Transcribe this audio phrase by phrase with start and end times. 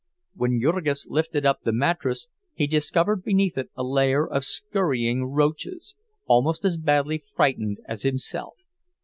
[0.33, 5.93] When Jurgis lifted up the mattress he discovered beneath it a layer of scurrying roaches,
[6.25, 8.55] almost as badly frightened as himself.